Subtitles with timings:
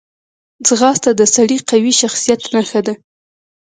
[0.67, 2.93] ځغاسته د سړي قوي شخصیت نښه ده